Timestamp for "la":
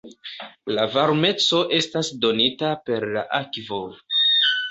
0.77-0.85, 3.19-3.27